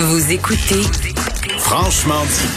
[0.00, 0.82] Vous écoutez
[1.58, 2.48] Franchement dit.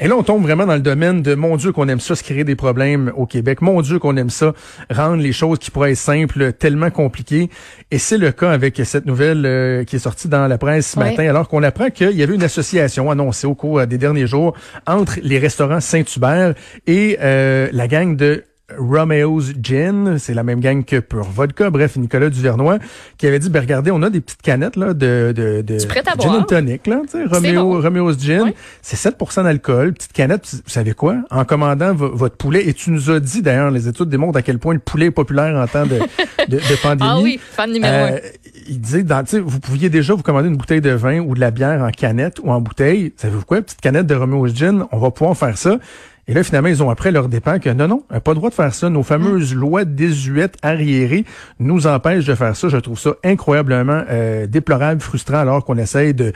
[0.00, 2.24] Et là, on tombe vraiment dans le domaine de mon Dieu qu'on aime ça, se
[2.24, 3.62] créer des problèmes au Québec.
[3.62, 4.54] Mon Dieu qu'on aime ça,
[4.90, 7.48] rendre les choses qui pourraient être simples tellement compliquées.
[7.92, 10.98] Et c'est le cas avec cette nouvelle euh, qui est sortie dans la presse ce
[10.98, 14.56] matin, alors qu'on apprend qu'il y avait une association annoncée au cours des derniers jours
[14.88, 16.54] entre les restaurants Saint-Hubert
[16.88, 18.42] et euh, la gang de
[18.78, 22.78] Romeo's Gin, c'est la même gang que Pure Vodka, bref, Nicolas Duvernois,
[23.18, 26.30] qui avait dit, ben regardez, on a des petites canettes là, de, de, de gin
[26.30, 31.16] and tonic, là, Romeo, Romeo's Gin, c'est 7% d'alcool, petite canette, vous savez quoi?
[31.30, 34.58] En commandant votre poulet, et tu nous as dit d'ailleurs, les études démontrent à quel
[34.58, 35.98] point le poulet est populaire en temps de,
[36.48, 37.10] de, de pandémie.
[37.12, 38.18] ah oui, fan numéro euh,
[38.66, 41.50] Il disait, dans, vous pouviez déjà vous commander une bouteille de vin ou de la
[41.50, 43.12] bière en canette ou en bouteille.
[43.18, 43.60] Savez-vous quoi?
[43.60, 45.78] Petite canette de Romeo's Gin, on va pouvoir faire ça.
[46.26, 48.54] Et là, finalement, ils ont appris leur dépens que non, non, pas le droit de
[48.54, 48.88] faire ça.
[48.88, 49.58] Nos fameuses mm.
[49.58, 51.24] lois désuètes arriérées
[51.58, 52.68] nous empêchent de faire ça.
[52.68, 56.32] Je trouve ça incroyablement euh, déplorable, frustrant, alors qu'on essaye de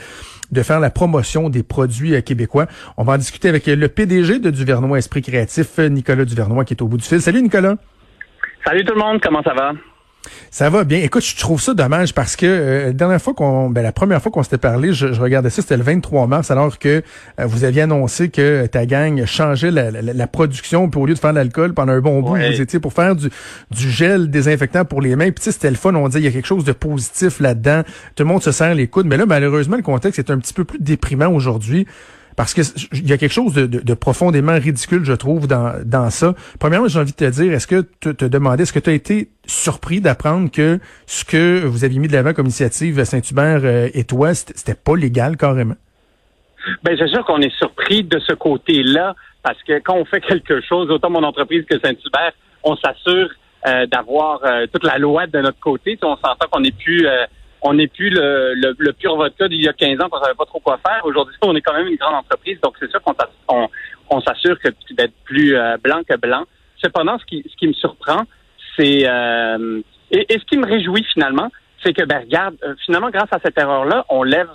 [0.50, 2.66] de faire la promotion des produits euh, québécois.
[2.96, 6.82] On va en discuter avec le PDG de Duvernois Esprit Créatif, Nicolas Duvernois, qui est
[6.82, 7.20] au bout du fil.
[7.20, 7.76] Salut, Nicolas.
[8.64, 9.72] Salut tout le monde, comment ça va?
[10.50, 10.98] Ça va bien.
[10.98, 14.20] Écoute, je trouve ça dommage parce que euh, la dernière fois qu'on, ben, la première
[14.22, 17.02] fois qu'on s'était parlé, je, regardais ça, c'était le 23 mars, alors que
[17.38, 21.30] euh, vous aviez annoncé que ta gang changeait la, production, puis au lieu de faire
[21.30, 23.30] de l'alcool pendant un bon bout, vous étiez pour faire du,
[23.70, 25.30] du gel désinfectant pour les mains.
[25.30, 25.94] Puis tu sais, c'était le fun.
[25.94, 27.82] On disait il y a quelque chose de positif là-dedans.
[28.14, 29.06] Tout le monde se serre les coudes.
[29.06, 31.86] Mais là, malheureusement, le contexte est un petit peu plus déprimant aujourd'hui.
[32.38, 32.60] Parce que
[32.92, 36.34] il y a quelque chose de, profondément ridicule, je trouve, dans, dans ça.
[36.60, 38.92] Premièrement, j'ai envie de te dire, est-ce que tu te demandais, est-ce que tu as
[38.92, 43.88] été surpris d'apprendre que ce que vous aviez mis de l'avant comme initiative Saint-Hubert euh,
[43.92, 45.74] et toi, c'était pas légal carrément?
[46.84, 50.60] Ben c'est sûr qu'on est surpris de ce côté-là, parce que quand on fait quelque
[50.60, 53.30] chose, autant mon entreprise que Saint-Hubert, on s'assure
[53.66, 55.98] euh, d'avoir euh, toute la loi de notre côté.
[56.02, 57.04] On s'entend qu'on n'est plus
[57.62, 60.34] on n'est plus le, le, le, pur vodka d'il y a 15 ans qu'on savait
[60.34, 61.00] pas trop quoi faire.
[61.04, 63.14] Aujourd'hui, on est quand même une grande entreprise, donc c'est sûr qu'on
[64.10, 66.44] on, s'assure que d'être plus euh, blanc que blanc.
[66.82, 68.22] Cependant, ce qui, ce qui me surprend,
[68.76, 71.48] c'est euh, et, ce qui me réjouit finalement,
[71.82, 74.48] c'est que ben regarde, euh, finalement, grâce à cette erreur-là, on lève,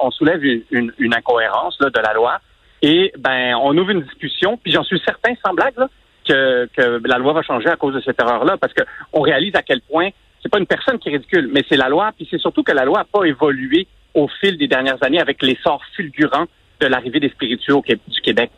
[0.00, 2.40] on soulève une, une, incohérence là, de la loi
[2.82, 4.56] et ben on ouvre une discussion.
[4.56, 5.88] Puis j'en suis certain, sans blague, là,
[6.26, 9.54] que, que la loi va changer à cause de cette erreur-là, parce que on réalise
[9.56, 10.10] à quel point
[10.44, 12.12] c'est pas une personne qui est ridicule, mais c'est la loi.
[12.14, 15.42] Puis c'est surtout que la loi n'a pas évolué au fil des dernières années avec
[15.42, 16.44] l'essor fulgurant
[16.80, 18.50] de l'arrivée des spiritueux du Québec.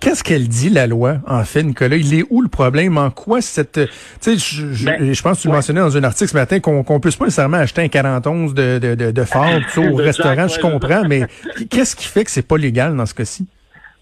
[0.00, 1.96] Qu'est-ce qu'elle dit, la loi, en fait, Nicolas?
[1.96, 2.98] Il est où le problème?
[2.98, 3.72] En quoi cette...
[3.74, 3.88] Tu
[4.20, 7.00] sais, je, ben, pense que tu le mentionnais dans un article ce matin qu'on qu'on
[7.00, 9.46] puisse pas nécessairement acheter un 41 de, de, de, de fort
[9.78, 11.22] au restaurant, je comprends, mais
[11.70, 13.46] qu'est-ce qui fait que c'est pas légal dans ce cas-ci?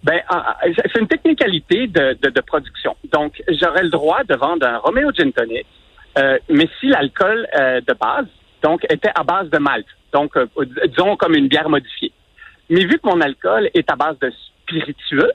[0.03, 0.21] Ben,
[0.65, 2.97] c'est une technicalité de, de, de, production.
[3.13, 5.67] Donc, j'aurais le droit de vendre un Romeo Gin Tonic
[6.19, 8.27] euh, mais si l'alcool euh, de base,
[8.63, 10.47] donc, était à base de malt, donc, euh,
[10.89, 12.13] disons comme une bière modifiée.
[12.69, 14.33] Mais vu que mon alcool est à base de
[14.63, 15.33] spiritueux,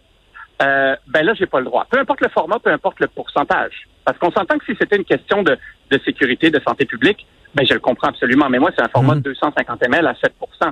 [0.60, 1.86] ben là, j'ai pas le droit.
[1.90, 3.88] Peu importe le format, peu importe le pourcentage.
[4.06, 5.58] Parce qu'on s'entend que si c'était une question de,
[5.92, 8.50] de, sécurité, de santé publique, ben je le comprends absolument.
[8.50, 9.94] Mais moi, c'est un format de 250 mhm.
[9.94, 10.72] ml à 7%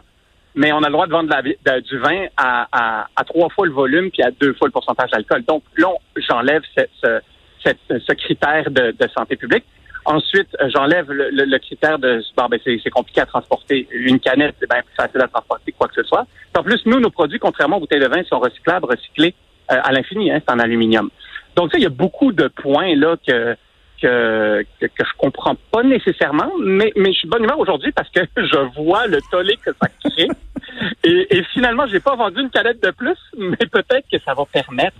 [0.55, 1.29] mais on a le droit de vendre
[1.65, 4.71] la, du vin à, à, à, trois fois le volume puis à deux fois le
[4.71, 5.43] pourcentage d'alcool.
[5.45, 9.65] Donc là, j'enlève ce, ce, ce, critère de, de, santé publique.
[10.05, 13.87] Ensuite, euh, j'enlève le, critère de bon, ben c'est compliqué à transporter.
[13.91, 16.25] Une canette, c'est bien plus facile à transporter quoi que ce soit.
[16.57, 19.33] En plus, nous, nos produits, contrairement aux bouteilles de vin, sont recyclables, recyclés
[19.71, 20.31] euh, à l'infini.
[20.31, 21.09] Hein, c'est en aluminium.
[21.55, 23.55] Donc, ça, il y a beaucoup de points là que
[24.01, 27.93] que, que, que, je comprends pas nécessairement, mais, mais je suis de bonne humeur aujourd'hui
[27.93, 30.27] parce que je vois le tollé que ça crée.
[31.05, 34.43] et, et finalement, j'ai pas vendu une canette de plus, mais peut-être que ça va
[34.45, 34.97] permettre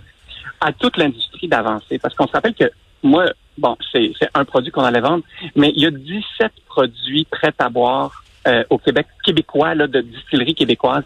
[0.62, 1.98] à toute l'industrie d'avancer.
[1.98, 2.70] Parce qu'on se rappelle que
[3.02, 3.26] moi,
[3.58, 5.24] bon, c'est un produit qu'on allait vendre,
[5.56, 10.00] mais il y a 17 produits prêts à boire euh, au Québec, québécois, là, de
[10.00, 11.04] distilleries québécoises,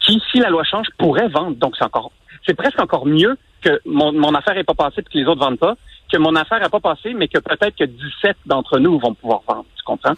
[0.00, 1.56] qui, si la loi change, pourraient vendre.
[1.56, 2.10] Donc, c'est encore,
[2.46, 5.40] c'est presque encore mieux que mon, mon affaire n'est pas passée et que les autres
[5.40, 5.76] vendent pas,
[6.10, 9.42] que mon affaire n'a pas passé, mais que peut-être que 17 d'entre nous vont pouvoir
[9.46, 9.66] vendre.
[9.76, 10.14] Tu comprends?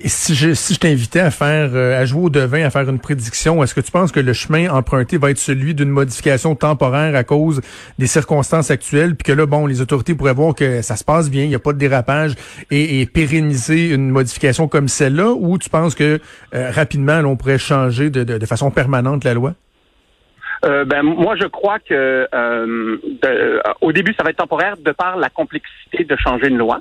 [0.00, 2.88] Et si je, si je t'invitais à faire, euh, à jouer au devin, à faire
[2.90, 6.56] une prédiction, est-ce que tu penses que le chemin emprunté va être celui d'une modification
[6.56, 7.60] temporaire à cause
[8.00, 11.30] des circonstances actuelles, puis que là, bon, les autorités pourraient voir que ça se passe
[11.30, 12.34] bien, il n'y a pas de dérapage,
[12.72, 16.18] et, pérenniser une modification comme celle-là, ou tu penses que
[16.54, 19.54] euh, rapidement, on pourrait changer de, de, façon permanente la loi?
[20.64, 22.26] Euh, ben moi je crois que
[23.82, 26.80] au début ça va être temporaire de par la complexité de changer une loi.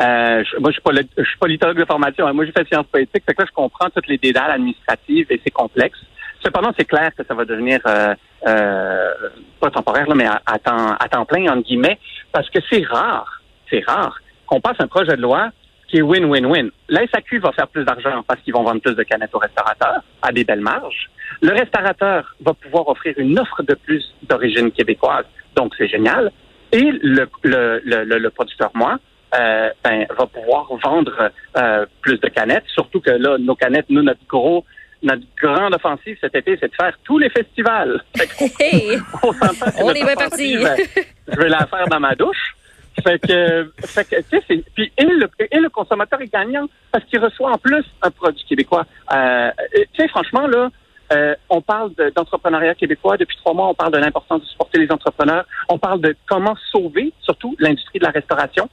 [0.00, 2.26] Euh, moi, je suis, je suis politologue de formation.
[2.26, 2.32] Hein.
[2.32, 3.24] Moi, j'ai fait sciences politiques.
[3.26, 5.98] Fait que là, je comprends toutes les dédales administratives et c'est complexe.
[6.42, 8.14] Cependant, c'est clair que ça va devenir euh,
[8.46, 9.12] euh,
[9.60, 11.98] pas temporaire, là, mais à, temps, à temps plein, entre guillemets,
[12.32, 15.50] parce que c'est rare, c'est rare qu'on passe un projet de loi
[15.86, 16.70] qui est win-win-win.
[16.88, 20.02] La SAQ va faire plus d'argent parce qu'ils vont vendre plus de canettes aux restaurateurs
[20.22, 21.10] à des belles marges.
[21.42, 25.24] Le restaurateur va pouvoir offrir une offre de plus d'origine québécoise,
[25.56, 26.30] donc c'est génial.
[26.72, 28.98] Et le, le, le, le producteur, moi,
[29.34, 34.02] euh, ben, va pouvoir vendre euh, plus de canettes, surtout que là, nos canettes, nous,
[34.02, 34.64] notre gros
[35.02, 38.02] notre grande offensive cet été, c'est de faire tous les festivals.
[38.60, 39.30] Hey, on,
[39.82, 40.56] on est bien parti.
[40.56, 42.54] je vais la faire dans ma douche.
[43.02, 47.04] Fait que, fait que tu sais, puis et le, et le consommateur est gagnant parce
[47.04, 48.84] qu'il reçoit en plus un produit québécois.
[49.12, 50.68] Euh, tu sais, franchement là,
[51.12, 53.68] euh, on parle d'entrepreneuriat québécois depuis trois mois.
[53.68, 55.44] On parle de l'importance de supporter les entrepreneurs.
[55.68, 58.68] On parle de comment sauver, surtout l'industrie de la restauration.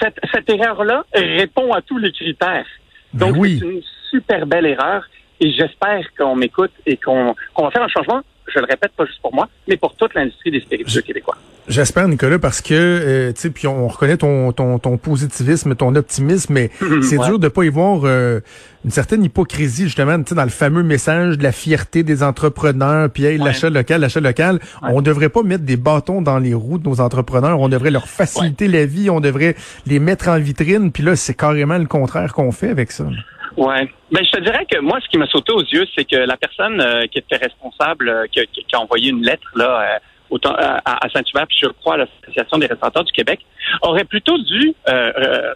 [0.00, 2.66] Cette, cette erreur-là répond à tous les critères.
[3.12, 5.04] Ben Donc, c'est une super belle erreur.
[5.40, 8.22] Et j'espère qu'on m'écoute et qu'on va faire un changement
[8.52, 11.36] je le répète, pas juste pour moi, mais pour toute l'industrie des spiritueux québécois.
[11.66, 15.94] J'espère, Nicolas, parce que, euh, tu sais, puis on reconnaît ton, ton, ton positivisme, ton
[15.94, 16.70] optimisme, mais
[17.02, 18.40] c'est dur de pas y voir euh,
[18.84, 23.08] une certaine hypocrisie, justement, tu sais, dans le fameux message de la fierté des entrepreneurs,
[23.08, 24.60] puis hey, l'achat local, l'achat local.
[24.82, 28.08] On devrait pas mettre des bâtons dans les roues de nos entrepreneurs, on devrait leur
[28.08, 29.56] faciliter la vie, on devrait
[29.86, 33.06] les mettre en vitrine, puis là, c'est carrément le contraire qu'on fait avec ça.
[33.56, 33.88] Ouais.
[34.10, 36.36] Ben, je te dirais que moi, ce qui m'a sauté aux yeux, c'est que la
[36.36, 40.00] personne euh, qui était responsable, euh, qui, a envoyé une lettre là,
[40.32, 43.40] euh, à, Saint-Hubert, puis je crois à l'Association des restaurateurs du Québec,
[43.82, 44.74] aurait plutôt dû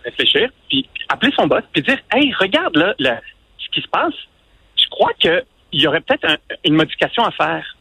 [0.05, 4.15] réfléchir, puis appeler son boss, puis dire, hey, regarde là, ce qui se passe.
[4.81, 5.43] Je crois qu'il
[5.73, 7.77] y aurait peut-être une modification à faire.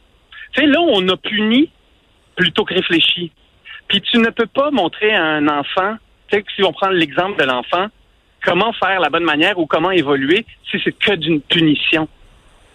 [0.54, 1.70] Tu sais, là, on a puni
[2.34, 3.30] plutôt que réfléchi.
[3.86, 5.96] Puis tu ne peux pas montrer à un enfant,
[6.28, 7.86] tu sais, si on prend l'exemple de l'enfant,
[8.44, 12.08] comment faire la bonne manière ou comment évoluer si c'est que d'une punition.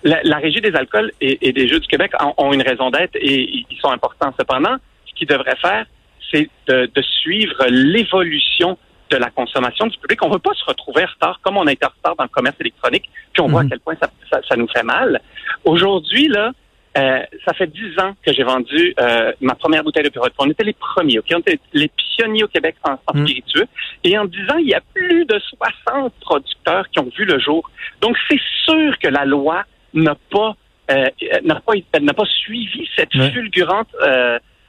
[0.04, 3.77] La, Régie des alcools et, des Jeux du Québec ont, une raison d'être et ils
[3.80, 4.33] sont importants.
[4.38, 4.75] Cependant,
[5.06, 5.86] ce qu'ils devraient faire,
[6.30, 8.77] c'est de, suivre l'évolution
[9.10, 10.21] de la consommation du public.
[10.24, 12.24] On ne veut pas se retrouver en retard comme on a été en retard dans
[12.24, 13.69] le commerce électronique, puis on voit à mhm.
[13.69, 15.21] quel point ça, ça nous fait mal.
[15.63, 16.51] Aujourd'hui, là,
[16.95, 20.50] euh, ça fait dix ans que j'ai vendu euh, ma première bouteille de Purée On
[20.50, 21.25] était les premiers, OK?
[21.34, 23.25] On était les pionniers au Québec en, mm.
[23.25, 23.66] spiritueux.
[24.04, 25.40] Et en dix ans, il y a plus de
[25.88, 27.69] 60 producteurs qui ont vu le jour.
[28.01, 29.63] Donc, c'est sûr que la loi
[29.94, 30.56] n'a pas
[30.92, 31.07] euh,
[31.44, 33.88] n'a pas n'a pas suivi cette fulgurante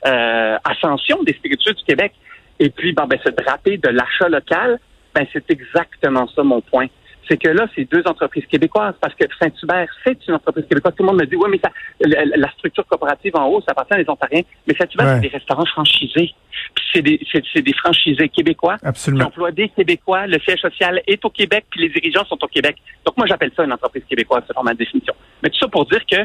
[0.06, 2.12] euh, ascension des spiritueux du Québec.
[2.59, 4.79] Et puis, ben, ben, se draper de l'achat local,
[5.15, 6.87] ben, c'est exactement ça mon point
[7.29, 10.94] c'est que là, c'est deux entreprises québécoises, parce que Saint-Hubert, c'est une entreprise québécoise.
[10.97, 13.94] Tout le monde me dit, oui, mais ça, la, structure coopérative en haut, ça appartient
[13.94, 14.43] à des Ontariens.
[14.67, 16.35] Mais Saint-Hubert, c'est des restaurants franchisés.
[16.75, 19.25] Puis c'est des, c'est, des franchisés québécois Absolument.
[19.25, 20.26] qui emploient des Québécois.
[20.26, 22.76] Le siège social est au Québec, puis les dirigeants sont au Québec.
[23.05, 25.15] Donc moi, j'appelle ça une entreprise québécoise, selon ma définition.
[25.43, 26.17] Mais tout ça pour dire que,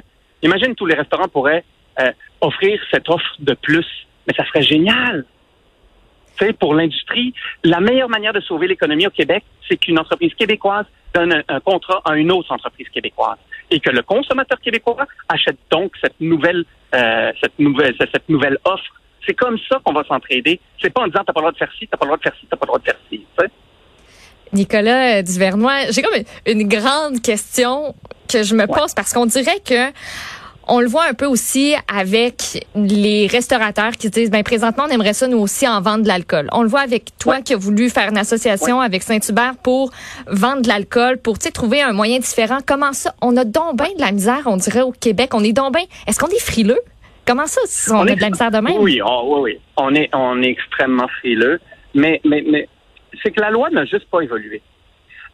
[0.41, 1.63] imagine tous les restaurants pourraient
[1.99, 2.11] euh,
[2.41, 3.85] offrir cette offre de plus.
[4.27, 5.25] Mais ça serait génial
[6.59, 7.33] pour l'industrie,
[7.63, 12.01] la meilleure manière de sauver l'économie au Québec, c'est qu'une entreprise québécoise donne un, contrat
[12.05, 13.37] à une autre entreprise québécoise
[13.71, 18.83] et que le consommateur québécois achète donc cette nouvelle, euh, cette nouvelle, cette nouvelle offre.
[19.25, 20.59] C'est comme ça qu'on va s'entraider.
[20.81, 22.17] C'est pas en disant t'as pas le droit de faire ci, t'as pas le droit
[22.17, 23.25] de faire ci, t'as pas le droit de faire ci.
[24.51, 27.93] Nicolas Duvernois, j'ai comme une grande question
[28.27, 29.91] que je me pose parce qu'on dirait que
[30.69, 35.13] on le voit un peu aussi avec les restaurateurs qui disent, ben présentement, on aimerait
[35.13, 36.47] ça nous aussi en vendre de l'alcool.
[36.51, 39.91] On le voit avec toi qui as voulu faire une association avec Saint-Hubert pour
[40.27, 42.59] vendre de l'alcool, pour trouver un moyen différent.
[42.65, 43.13] Comment ça?
[43.21, 45.31] On a donc bien de la misère, on dirait, au Québec.
[45.33, 45.85] On est donc bien...
[46.07, 46.79] Est-ce qu'on est frileux?
[47.25, 48.77] Comment ça, si on, a de la misère de même?
[48.79, 49.59] Oui, oui, oui.
[49.77, 51.59] On est, on est extrêmement frileux.
[51.95, 52.67] Mais, mais, mais
[53.21, 54.61] c'est que la loi n'a juste pas évolué.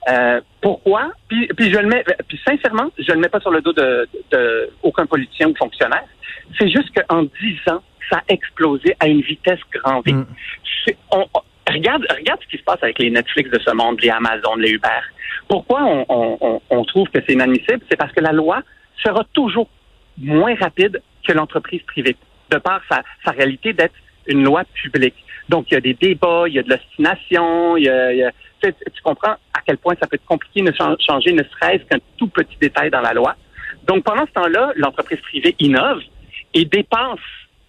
[0.07, 1.11] Euh, pourquoi?
[1.27, 4.07] Puis, puis je le mets, puis sincèrement, je le mets pas sur le dos de,
[4.31, 6.05] de aucun politicien ou fonctionnaire.
[6.59, 10.13] C'est juste qu'en dix ans, ça a explosé à une vitesse grand V.
[10.13, 10.25] Mm.
[11.11, 11.25] On,
[11.67, 14.71] regarde, regarde ce qui se passe avec les Netflix de ce monde, les Amazon, les
[14.71, 15.01] Uber.
[15.47, 17.81] Pourquoi on, on, on trouve que c'est inadmissible?
[17.89, 18.61] C'est parce que la loi
[19.03, 19.69] sera toujours
[20.17, 22.15] moins rapide que l'entreprise privée,
[22.51, 23.95] de par sa, sa réalité d'être
[24.27, 25.15] une loi publique.
[25.49, 28.17] Donc, il y a des débats, il y a de l'ostination, il y a, il
[28.19, 31.83] y a tu, tu comprends quel point ça peut être compliqué de changer ne serait-ce
[31.85, 33.35] qu'un tout petit détail dans la loi.
[33.87, 36.01] Donc, pendant ce temps-là, l'entreprise privée innove
[36.53, 37.19] et dépense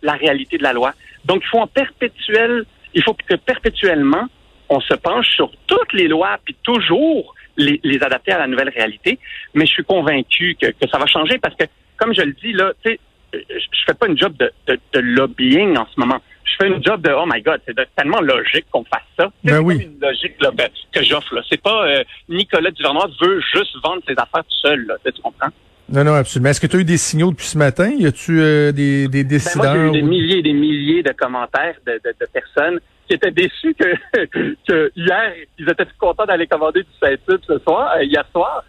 [0.03, 0.93] la réalité de la loi.
[1.25, 4.27] Donc, il faut en perpétuel, il faut que perpétuellement,
[4.69, 9.19] on se penche sur toutes les lois, puis toujours les, adapter à la nouvelle réalité.
[9.55, 11.65] Mais je suis convaincu que, ça va changer parce que,
[11.97, 13.01] comme je le dis, là, tu sais,
[13.33, 17.11] je fais pas une job de lobbying en ce moment je fais une job de
[17.11, 19.31] oh my god, c'est tellement logique qu'on fasse ça.
[19.45, 19.83] C'est ben oui.
[19.83, 21.35] une logique là, ben, que j'offre.
[21.35, 21.43] Là.
[21.49, 24.87] C'est pas euh, Nicolas Duvernois veut juste vendre ses affaires tout seul.
[24.87, 25.49] Là, tu comprends?
[25.89, 26.51] Non, non, absolument.
[26.51, 27.91] Est-ce que tu as eu des signaux depuis ce matin?
[27.97, 29.75] Y a-tu euh, des, des décideurs?
[29.75, 32.81] Ben moi, j'ai eu des milliers et des milliers de commentaires de, de, de personnes
[33.07, 33.95] qui étaient déçus que,
[34.69, 38.65] que hier, ils étaient contents d'aller commander du saint ce soir, euh, hier soir.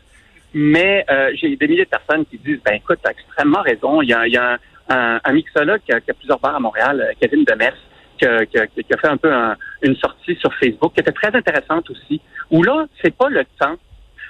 [0.53, 4.01] Mais euh, j'ai des milliers de personnes qui disent, ben écoute, tu as extrêmement raison.
[4.01, 4.57] Il y a, y a un,
[4.89, 7.75] un, mixologue qui a, qui a, plusieurs bars à Montréal, euh, Kevin Demers,
[8.17, 9.31] qui a, qui qui a fait un peu
[9.83, 13.75] une sortie sur Facebook qui était très intéressante aussi, où là, c'est pas le temps.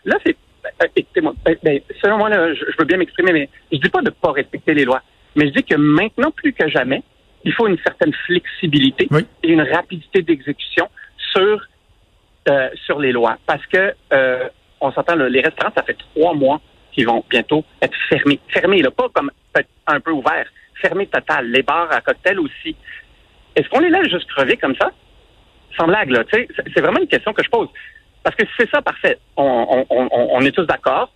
[0.05, 0.35] Là, c'est
[0.95, 4.09] écoutez-moi, ben, ben, selon moi, là, je, veux bien m'exprimer, mais je dis pas de
[4.09, 5.01] pas respecter les lois,
[5.35, 7.03] mais je dis que maintenant, plus que jamais,
[7.43, 9.07] il faut une certaine flexibilité
[9.43, 10.89] et une rapidité d'exécution
[11.33, 11.67] sur
[12.49, 14.49] euh, sur les lois, parce que euh,
[14.79, 16.61] on s'entend, les restaurants, ça fait trois mois
[16.98, 19.30] qu'ils vont bientôt être fermés, fermés, là, pas comme
[19.86, 20.48] un peu ouverts,
[20.82, 21.50] fermés total.
[21.51, 22.75] Les bars à cocktail aussi.
[23.56, 24.92] Est-ce qu'on les laisse juste crever comme ça?
[25.77, 27.70] Sans blague, là, c'est vraiment une question que je pose.
[28.24, 29.20] Parce que c'est ça, parfait.
[29.36, 31.13] On, est tous d'accord.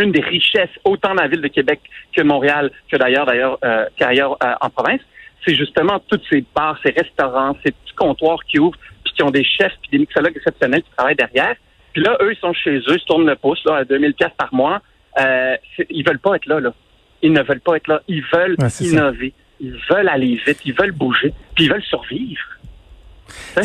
[0.00, 1.80] Une des richesses, autant dans la ville de Québec
[2.14, 5.00] que Montréal, que d'ailleurs, d'ailleurs, euh, qu'ailleurs euh, en province,
[5.46, 9.30] c'est justement tous ces bars, ces restaurants, ces petits comptoirs qui ouvrent, puis qui ont
[9.30, 11.54] des chefs, puis des mixologues exceptionnels qui travaillent derrière.
[11.92, 14.12] Puis là, eux, ils sont chez eux, ils se tournent le pouce là, à 2000
[14.14, 14.82] pièces par mois.
[15.18, 15.56] Euh,
[15.90, 16.74] ils veulent pas être là, là.
[17.22, 18.02] Ils ne veulent pas être là.
[18.08, 19.32] Ils veulent innover.
[19.60, 20.58] Ils veulent aller vite.
[20.64, 21.32] Ils veulent bouger.
[21.54, 22.56] Puis ils veulent survivre.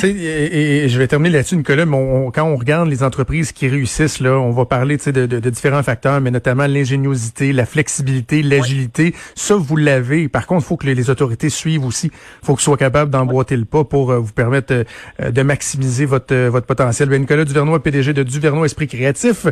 [0.04, 1.86] Et, et, je vais terminer là-dessus, Nicolas.
[1.86, 1.98] Mais
[2.34, 5.84] quand on regarde les entreprises qui réussissent, là, on va parler de, de, de différents
[5.84, 9.14] facteurs, mais notamment l'ingéniosité, la flexibilité, l'agilité.
[9.36, 10.30] Ça, vous l'avez.
[10.30, 12.08] Par contre, il faut que les, autorités suivent aussi.
[12.08, 14.74] Il faut qu'ils soient capables d'emboîter le pas pour euh, vous permettre
[15.20, 17.10] euh, de maximiser votre, euh, votre potentiel.
[17.10, 19.48] Ben, Nicolas Duvernois, PDG de Duvernois Esprit Créatif,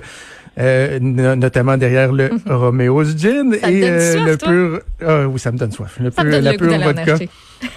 [0.57, 4.81] notamment derrière le mm Romeo's Gin et le pur...
[5.05, 5.97] Ah, oui, ça me donne soif.
[5.99, 7.15] Le pur, la pure vodka.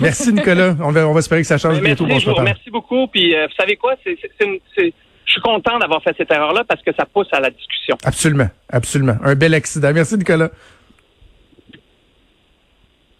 [0.00, 0.76] Merci, Nicolas.
[0.80, 2.06] On va, on va espérer que ça change bientôt.
[2.06, 3.06] Merci, bon, merci beaucoup.
[3.08, 3.94] Puis, euh, vous savez quoi?
[4.04, 4.90] C'est, je
[5.26, 7.96] suis content d'avoir fait cette erreur-là parce que ça pousse à la discussion.
[8.04, 8.48] Absolument.
[8.70, 9.16] Absolument.
[9.24, 9.92] Un bel accident.
[9.92, 10.50] Merci, Nicolas.